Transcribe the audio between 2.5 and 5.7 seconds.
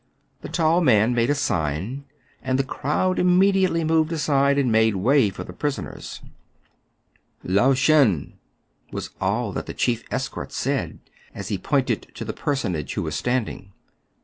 the crowd imme diately moved aside, and made way for the